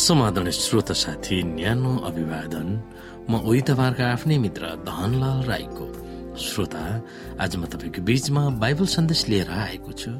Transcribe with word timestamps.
समाधान 0.00 0.50
श्रोत 0.50 0.92
साथी 0.96 1.42
न्यानो 1.44 1.92
अभिवादन। 2.08 2.68
म 3.28 3.32
उही 3.44 3.60
तपाईँहरूको 3.68 4.04
आफ्नै 4.16 4.36
मित्र 4.40 4.64
धनलाल 4.88 5.44
राईको 5.44 5.86
श्रोता। 6.40 6.84
आज 7.36 7.52
म 7.60 7.68
तपाईँको 7.68 8.00
बीचमा 8.00 8.42
बाइबल 8.56 8.86
सन्देश 8.96 9.20
लिएर 9.28 9.50
आएको 9.52 9.92
छु। 9.92 10.10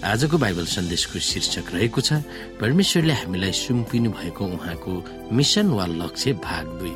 आजको 0.00 0.36
बाइबल 0.40 0.64
सन्देशको 0.64 1.18
शीर्षक 1.20 1.66
रहेको 1.68 2.00
छ 2.00 2.24
परमेश्वरले 2.60 3.12
हामीलाई 3.12 3.52
सुम्पिनु 3.52 4.10
भएको 4.16 4.44
उहाँको 4.56 4.92
मिसन 5.36 5.66
वा 5.68 5.84
लक्ष्य 5.84 6.32
भाग 6.40 6.64
दुई। 6.80 6.94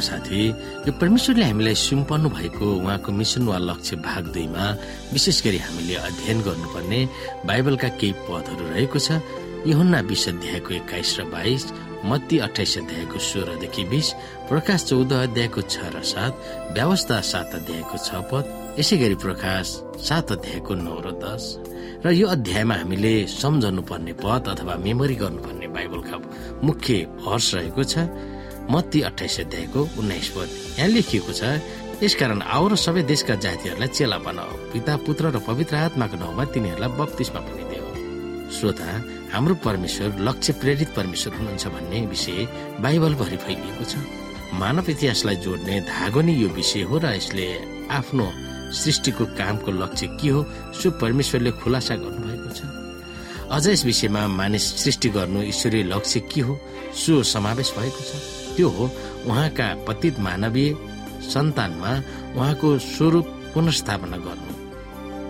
साथी 0.00 0.40
यो 0.86 0.92
परमेश्वरले 1.00 1.44
हामीलाई 1.44 1.74
सुम्पन्नु 1.74 2.28
भएको 2.38 2.66
उहाँको 2.82 3.12
मिसन 3.12 3.42
वा 3.46 3.58
लक्ष्य 3.58 3.96
भाग 4.02 4.24
दुईमा 4.34 4.64
विशेष 5.12 5.38
गरी 5.44 5.58
हामीले 5.66 5.94
अध्ययन 6.08 6.38
गर्नुपर्ने 6.46 7.00
बाइबलका 7.46 7.88
केही 8.00 8.12
पदहरू 8.26 8.64
रहेको 8.74 8.98
छ। 8.98 9.20
यहुन्ना 9.64 10.00
बिस 10.04 10.28
अध्यायको 10.28 10.70
एक्काइस 10.74 11.10
र 11.18 11.24
बाइस 11.32 11.62
मत्ती 12.04 12.38
अठाइस 12.44 12.72
अध्यायको 12.78 13.18
सोह्रदेखि 13.18 13.84
बिस 13.88 14.08
प्रकाश 14.48 14.84
चौध 14.84 15.12
अध्यायको 15.12 15.60
छ 15.64 15.88
र 15.88 16.02
सात 16.04 16.32
व्यवस्था 16.76 17.20
सात 17.32 17.54
अध्यायको 17.54 17.96
छ 17.96 18.20
पद 18.28 18.44
यसै 18.78 18.96
गरी 19.00 19.16
प्रकाश 19.24 19.66
सात 20.04 20.32
अध्यायको 20.36 20.74
नौ 20.84 21.00
र 21.00 21.16
दस। 21.16 21.42
र 22.04 22.12
यो 22.12 22.26
अध्यायमा 22.28 22.74
हामीले 22.74 23.14
सम्झनु 23.24 23.82
पर्ने 23.88 24.12
पद 24.20 24.52
अथवा 24.52 24.74
मेमोरी 24.84 25.16
गर्नुपर्ने 25.16 25.66
बाइबलका 25.72 26.16
मुख्य 26.60 26.94
हर्ष 27.24 27.48
रहेको 27.54 27.82
छ। 27.88 27.94
मत्ती 28.70 29.00
अठाइस 29.08 29.40
अध्यायको 29.40 29.80
उन्नाइस 29.98 30.28
पद 30.36 30.48
यहाँ 30.78 30.88
लेखिएको 30.88 31.32
छ 31.32 31.42
यसकारण 32.02 32.40
आऊ 32.42 32.68
र 32.68 32.74
सबै 32.76 33.02
देशका 33.12 33.34
जातिहरूलाई 33.44 33.88
चेला 33.88 34.18
बनाऊ 34.24 34.52
पिता 34.72 34.96
पुत्र 35.06 35.24
र 35.36 35.38
पवित्र 35.48 35.74
आत्माको 35.88 36.16
नाउँमा 36.16 36.44
तिनीहरूलाई 36.52 36.90
बत्तिसमा 36.98 37.40
पनि 37.46 37.64
दियो। 37.70 37.84
श्रोता 38.56 38.88
हाम्रो 39.34 39.54
परमेश्वर 39.66 40.08
लक्ष्य 40.26 40.52
प्रेरित 40.60 40.88
परमेश्वर 40.96 41.32
हुनुहुन्छ 41.38 41.64
भन्ने 41.74 42.00
विषय 42.12 42.38
बाइबलभरि 42.84 43.36
फैलिएको 43.44 43.84
छ। 43.84 43.94
मानव 44.60 44.90
इतिहासलाई 44.90 45.36
जोड्ने 45.44 45.80
धागो 45.90 46.20
नै 46.26 46.34
यो 46.34 46.48
विषय 46.58 46.82
हो 46.90 46.98
र 46.98 47.14
यसले 47.14 47.46
आफ्नो 47.98 48.26
सृष्टिको 48.74 49.24
कामको 49.38 49.70
लक्ष्य 49.72 50.06
के 50.18 50.28
हो 50.34 50.40
सो 50.78 50.90
परमेश्वरले 51.02 51.50
खुलासा 51.62 51.94
गर्नुभएको 52.02 52.50
छ। 52.58 52.60
अझ 53.54 53.64
यस 53.68 53.84
विषयमा 53.84 54.26
मानिस 54.40 54.64
सृष्टि 54.82 55.08
गर्नु 55.16 55.42
ईश्वरीय 55.52 55.82
लक्ष्य 55.94 56.20
के 56.32 56.40
हो 56.40 56.58
सो 57.02 57.22
समावेश 57.22 57.74
भएको 57.78 58.02
छ। 58.02 58.12
त्यो 58.56 58.68
हो 58.68 58.84
उहाँका 59.28 59.66
पतित 59.88 60.18
मानवीय 60.26 60.74
सन्तानमा 61.32 61.92
उहाँको 62.36 62.68
स्वरूप 62.78 63.26
पुनर्स्थापना 63.54 64.16
गर्नु। 64.26 64.52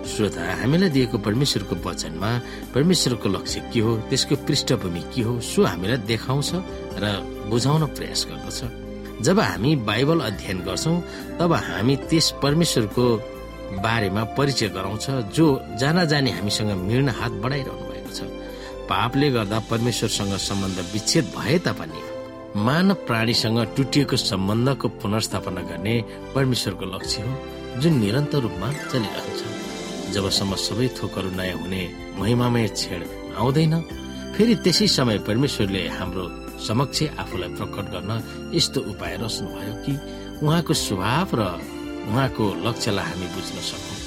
श्रोता 0.05 0.43
हामीलाई 0.61 0.91
दिएको 0.91 1.19
परमेश्वरको 1.27 1.75
वचनमा 1.85 2.31
परमेश्वरको 2.75 3.29
लक्ष्य 3.29 3.61
के 3.73 3.81
हो 3.81 3.97
त्यसको 4.11 4.35
पृष्ठभूमि 4.47 5.03
के 5.15 5.23
हो 5.23 5.41
सो 5.41 5.65
हामीलाई 5.65 5.99
देखाउँछ 6.11 6.51
र 7.03 7.05
बुझाउन 7.51 7.87
प्रयास 7.97 8.27
गर्दछ। 8.31 8.61
जब 9.25 9.41
हामी 9.41 9.75
बाइबल 9.89 10.21
अध्ययन 10.21 10.59
गर्छौँ 10.67 10.97
तब 11.41 11.53
हामी 11.53 11.97
त्यस 12.11 12.31
परमेश्वरको 12.43 13.05
बारेमा 13.81 14.23
परिचय 14.37 14.69
गराउँछ 14.77 15.07
जो 15.37 15.47
जाना 15.81 16.05
जाने 16.05 16.31
हामीसँग 16.31 16.71
मिल्न 16.85 17.09
हात 17.21 17.33
बढाइरहनु 17.43 17.85
भएको 17.91 18.11
छ। 18.13 18.21
पापले 18.91 19.31
गर्दा 19.31 19.59
परमेश्वरसँग 19.71 20.37
सम्बन्ध 20.49 20.79
विच्छेद 20.93 21.33
भए 21.37 21.59
तापनि 21.65 22.01
मानव 22.57 22.95
प्राणीसँग 23.07 23.59
टुटिएको 23.77 24.17
सम्बन्धको 24.17 24.89
पुनर्स्थापना 25.03 25.63
गर्ने 25.71 25.95
परमेश्वरको 26.35 26.85
लक्ष्य 26.87 27.23
हो 27.23 27.81
जुन 27.83 27.99
निरन्तर 27.99 28.41
रूपमा 28.47 28.69
चलिरहन्छ। 28.91 29.43
जबसम्म 30.15 30.55
सबै 30.55 30.89
थोकहरू 30.95 31.31
नयाँ 31.35 31.59
हुने 31.59 31.83
महिमामय 32.19 32.69
छेड 32.79 33.03
आउँदैन 33.35 33.75
फेरि 34.37 34.55
त्यसै 34.63 34.87
समय 34.87 35.19
परमेश्वरले 35.27 35.83
हाम्रो 35.99 36.25
समक्ष 36.63 37.03
आफूलाई 37.19 37.51
प्रकट 37.59 37.87
गर्न 37.95 38.11
यस्तो 38.55 38.81
उपाय 38.93 39.17
रच्नुभयो 39.23 39.75
कि 39.83 39.93
उहाँको 40.47 40.73
स्वभाव 40.87 41.35
र 41.35 41.43
उहाँको 42.07 42.45
लक्ष्यलाई 42.67 43.07
हामी 43.11 43.27
बुझ्न 43.35 43.59
सकौँ। 43.71 43.99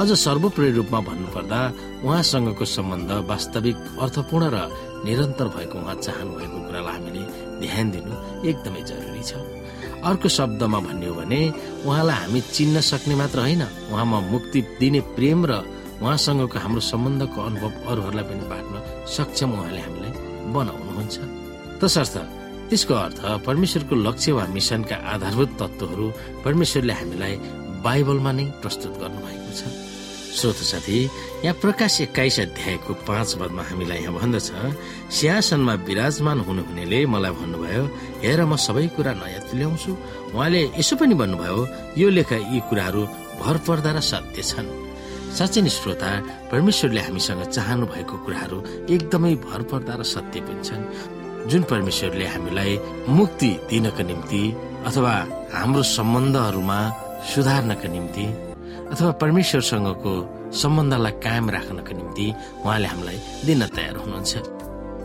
अझ 0.00 0.08
सर्वोपरि 0.16 0.70
रूपमा 0.72 1.00
भन्नुपर्दा 1.08 1.60
उहाँसँगको 2.08 2.64
सम्बन्ध 2.64 3.10
वास्तविक 3.28 3.76
अर्थपूर्ण 4.00 4.44
र 4.54 4.58
निरन्तर 5.04 5.46
भएको 5.56 5.78
उहाँ 5.78 5.94
चाहनु 6.00 6.32
भएको 6.38 6.58
कुरालाई 6.66 6.96
हामीले 6.96 7.41
ध्यान 7.62 7.90
दिनु 7.94 8.14
एकदमै 8.50 8.82
जरुरी 8.90 9.22
छ। 9.22 9.32
अर्को 10.02 10.28
शब्दमा 10.28 10.78
भन्ने 10.86 11.06
हो 11.06 11.14
भने 11.14 11.40
उहाँलाई 11.86 12.16
हामी 12.22 12.40
चिन्न 12.54 12.80
सक्ने 12.90 13.14
मात्र 13.22 13.38
होइन 13.38 13.62
उहाँमा 13.92 14.18
मुक्ति 14.34 14.60
दिने 14.80 15.00
प्रेम 15.14 15.40
र 15.46 15.52
उहाँसँगको 16.02 16.58
हाम्रो 16.58 16.82
सम्बन्धको 16.82 17.38
अनुभव 17.48 17.72
अरूहरूलाई 17.90 18.24
पनि 18.30 18.44
बाँड्न 18.50 18.74
सक्षम 19.06 19.50
उहाँले 19.54 19.80
हामीलाई 19.86 20.12
बनाउनुहुन्छ। 20.54 21.16
तसर्थ 21.78 22.16
त्यसको 22.68 22.94
अर्थ 22.94 23.18
परमेश्वरको 23.46 23.94
लक्ष्य 24.06 24.32
वा 24.32 24.44
मिसनका 24.56 24.96
आधारभूत 25.12 25.50
तत्वहरू 25.60 26.06
परमेश्वरले 26.44 26.94
हामीलाई 27.00 27.34
बाइबलमा 27.86 28.32
नै 28.38 28.44
प्रस्तुत 28.62 28.92
गर्नुभएको 29.02 29.50
छ। 29.58 29.81
श्रोत 30.32 30.56
साथी 30.64 30.98
यहाँ 31.44 31.54
प्रकाश 31.60 32.00
एक्काइस 32.00 32.38
अध्यायको 32.40 32.94
पाँच 33.04 33.34
पदमा 33.40 33.62
हामीलाई 33.62 33.98
यहाँ 33.98 34.14
भन्दछ 34.14 34.48
सिंहासनमा 35.12 35.74
विराजमान 35.86 36.40
हुनुहुनेले 36.48 37.04
मलाई 37.06 37.32
भन्नुभयो 37.40 37.84
हेर 38.24 38.40
म 38.48 38.56
सबै 38.56 38.86
कुरा 38.96 39.12
नयाँ 39.20 39.42
तुल्याउँछु। 39.50 39.92
उहाँले 40.32 40.62
यसो 40.80 40.96
पनि 40.96 41.14
भन्नुभयो 41.20 41.58
यो 42.00 42.08
लेखा 42.16 42.36
यी 42.48 42.60
कुराहरू 42.70 43.02
भर 43.44 43.56
पर्दा 43.68 43.90
र 43.92 44.00
सत्य 44.00 44.42
छन्। 44.42 44.68
साँच्चै 45.36 45.60
नै 45.60 45.70
श्रोता 45.76 46.10
परमेश्वरले 46.48 47.00
हामीसँग 47.06 47.42
चाहनु 47.52 47.86
भएको 47.92 48.16
कुराहरू 48.24 48.58
एकदमै 48.88 49.34
भर 49.44 49.62
पर्दा 49.68 49.94
र 50.00 50.02
सत्य 50.14 50.40
पनि 50.48 50.62
छन्। 50.64 50.82
जुन 51.50 51.62
परमेश्वरले 51.68 52.26
हामीलाई 52.32 52.72
मुक्ति 53.18 53.50
दिनको 53.68 54.02
निम्ति 54.08 54.42
अथवा 54.88 55.14
हाम्रो 55.52 55.82
सम्बन्धहरूमा 55.96 56.78
सुधार्नका 57.30 57.88
निम्ति 57.92 58.26
अथवा 58.92 59.10
परमेश्वरसँगको 59.22 60.12
सम्बन्धलाई 60.52 61.12
कायम 61.24 61.46
राख्नको 61.50 61.92
निम्ति 61.98 62.26
उहाँले 62.64 62.88
हामीलाई 62.92 63.18
दिन 63.46 63.62
तयार 63.76 63.96
हुनुहुन्छ। 64.02 64.32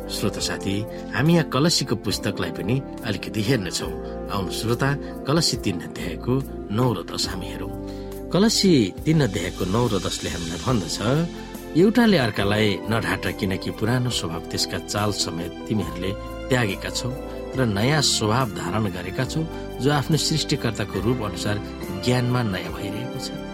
श्रोता 0.08 0.40
साथी 0.40 0.76
हामी 1.16 1.34
यहाँ 1.34 1.50
कलसीको 1.52 1.96
पुस्तकलाई 2.00 2.52
पनि 2.58 2.76
अलिकति 3.08 3.42
हेर्नेछौ। 3.48 3.90
आउनु 4.32 4.52
श्रोता 4.60 4.90
कलसी 5.28 5.56
तीन 5.66 5.78
अध्यायको 5.88 6.34
नौ 6.72 6.88
र 6.96 7.04
दस 7.12 7.28
हामी 7.32 7.48
हेरौँ। 7.52 7.72
कलसी 8.34 8.72
तीन 9.06 9.20
अध्यायको 9.28 9.64
नौ 9.76 9.84
र 9.92 10.00
दसले 10.00 10.30
हामीलाई 10.36 10.60
भन्दछ 10.64 10.98
एउटाले 11.78 12.18
अर्कालाई 12.18 12.68
नढाट 12.90 13.26
किनकि 13.40 13.72
पुरानो 13.80 14.10
स्वभाव 14.10 14.44
त्यसका 14.52 14.78
चाल 14.88 15.12
समेत 15.12 15.52
तिमीहरूले 15.68 16.12
त्यागेका 16.50 16.90
छौ 16.90 17.12
र 17.58 17.66
नयाँ 17.68 18.02
स्वभाव 18.02 18.48
धारण 18.56 18.86
गरेका 18.96 19.26
छौ 19.32 19.42
जो 19.84 19.92
आफ्नो 19.92 20.18
सृष्टिकर्ताको 20.18 20.98
रूप 21.06 21.20
अनुसार 21.30 21.56
ज्ञानमा 22.06 22.42
नयाँ 22.54 22.74
भइरहेको 22.74 23.20
छ। 23.20 23.47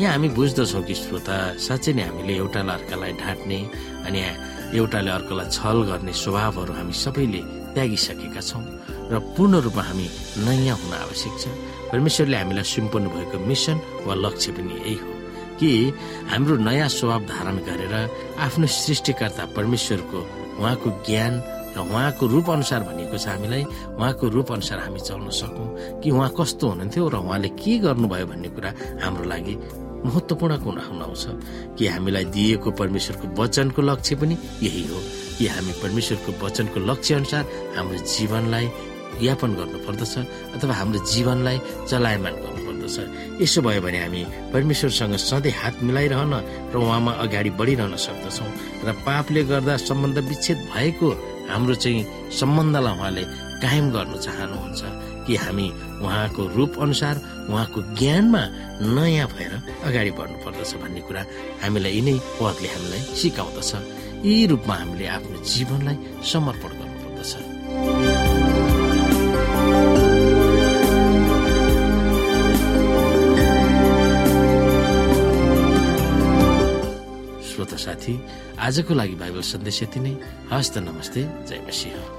यहाँ 0.00 0.12
हामी 0.14 0.28
बुझ्दछौँ 0.38 0.82
कि 0.86 0.94
श्रोता 0.94 1.36
साँच्चै 1.58 1.92
नै 1.98 2.02
हामीले 2.06 2.34
एउटालाई 2.38 2.74
अर्कालाई 2.78 3.12
ढाँट्ने 3.18 3.58
अनि 4.06 4.20
एउटाले 4.78 5.10
अर्कालाई 5.10 5.46
छल 5.50 5.78
गर्ने 5.90 6.12
स्वभावहरू 6.22 6.72
हामी 6.78 6.94
सबैले 7.02 7.40
त्यागिसकेका 7.74 8.42
छौँ 8.48 8.62
र 9.10 9.18
पूर्ण 9.34 9.54
रूपमा 9.66 9.82
हामी 9.82 10.06
नयाँ 10.46 10.76
हुन 10.78 10.92
आवश्यक 11.02 11.34
छ। 11.42 11.44
परमेश्वरले 11.90 12.36
हामीलाई 12.38 12.66
सुम्पन्नु 12.74 13.08
भएको 13.10 13.36
मिसन 13.50 13.76
वा 14.06 14.14
लक्ष्य 14.22 14.52
पनि 14.54 14.74
यही 14.78 14.94
हो 15.02 15.10
कि 15.58 15.70
हाम्रो 16.30 16.54
नयाँ 16.62 16.88
स्वभाव 16.94 17.20
धारण 17.34 17.56
गरेर 17.66 17.94
आफ्नो 18.38 18.66
सृष्टिकर्ता 18.70 19.44
परमेश्वरको 19.58 20.18
उहाँको 20.62 20.88
ज्ञान 21.10 21.34
र 21.74 21.78
उहाँको 21.82 22.24
रूप 22.34 22.46
अनुसार 22.54 22.80
भनिएको 22.86 23.18
छ 23.18 23.26
हामीलाई 23.34 23.62
उहाँको 23.98 24.24
रूप 24.36 24.48
अनुसार 24.52 24.78
हामी 24.78 25.00
चल्न 25.08 25.26
सकौँ 25.42 25.66
कि 26.02 26.10
उहाँ 26.14 26.30
कस्तो 26.38 26.64
हुनुहुन्थ्यो 26.70 27.08
र 27.08 27.16
उहाँले 27.18 27.48
के 27.58 27.78
गर्नुभयो 27.82 28.26
भन्ने 28.30 28.48
कुरा 28.54 28.70
हाम्रो 29.02 29.24
लागि 29.32 29.54
महत्वपूर्ण 30.04 30.56
गुण 30.56 30.78
आउँछ। 30.78 31.24
कि 31.78 31.86
हामीलाई 31.86 32.24
दिएको 32.24 32.70
परमेश्वरको 32.70 33.42
वचनको 33.42 33.82
लक्ष्य 33.82 34.16
पनि 34.16 34.36
यही 34.62 34.86
हो। 34.86 35.00
कि 35.38 35.46
हामी 35.46 35.72
परमेश्वरको 35.72 36.46
वचनको 36.46 36.80
लक्ष्य 36.80 37.14
अनुसार 37.14 37.44
हाम्रो 37.76 37.98
जीवनलाई 37.98 38.70
यापन 39.22 39.54
गर्नु 39.54 39.78
पर्दछ 39.78 40.18
अथवा 40.54 40.74
हाम्रो 40.74 41.06
जीवनलाई 41.06 41.58
चलायमान 41.90 42.32
गर्नु 42.32 42.60
पर्दछ 42.66 43.42
यसो 43.42 43.62
भयो 43.62 43.82
भने 43.82 43.98
हामी 43.98 44.24
परमेश्वरसँग 44.52 45.16
सधैँ 45.16 45.52
हात 45.52 45.82
मिलाइरहन 45.82 46.34
र 46.74 46.76
उहाँमा 46.78 47.12
अगाडि 47.12 47.50
बढिरहन 47.50 47.96
सक्दछौँ 47.96 48.48
र 48.84 48.92
पापले 48.92 49.42
गर्दा 49.44 49.76
सम्बन्ध 49.76 50.18
विच्छेद 50.18 50.58
भएको 50.74 51.08
हाम्रो 51.50 51.74
चाहिँ 51.74 52.30
सम्बन्धलाई 52.30 52.94
उहाँले 52.94 53.24
कायम 53.62 53.90
गर्नु 53.90 54.16
चाहनुहुन्छ। 54.16 55.07
कि 55.28 55.36
हामी 55.36 55.68
उहाँको 56.00 56.42
रूप 56.56 56.80
अनुसार 56.80 57.16
उहाँको 57.52 57.80
ज्ञानमा 58.00 58.42
नयाँ 58.96 59.28
भएर 59.28 59.52
अगाडि 59.84 60.10
बढ्नु 60.16 60.38
पर्दछ 60.44 60.72
भन्ने 60.80 61.00
कुरा 61.04 61.22
हामीलाई 61.62 61.92
यिनै 61.92 62.16
पदले 62.40 62.68
हामीलाई 62.72 63.02
सिकाउँदछ। 63.20 63.70
यी 64.24 64.46
रूपमा 64.50 64.74
हामीले 64.74 65.06
आफ्नो 65.06 65.36
जीवनलाई 65.44 65.96
समर्पण 66.24 66.70
गर्नुपर्दछ। 66.80 67.32
श्रोता 77.48 77.76
साथी 77.76 78.14
आजको 78.58 78.92
लागि 78.94 79.16
बाइबल 79.20 79.42
सन्देश 79.44 79.82
यति 79.82 80.00
नै। 80.00 80.16
हस्त 80.52 80.78
नमस्ते। 80.88 81.20
जय 81.48 81.60
मसिंह। 81.68 82.17